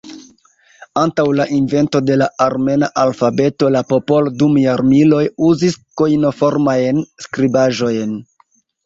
Antaŭ 0.99 1.25
la 1.39 1.43
invento 1.57 1.99
de 2.05 2.15
la 2.21 2.27
armena 2.45 2.89
alfabeto 3.01 3.69
la 3.75 3.83
popolo 3.93 4.33
dum 4.39 4.57
jarmiloj 4.63 5.21
uzis 5.51 5.77
kojnoformajn 6.03 7.05
skribaĵojn. 7.27 8.17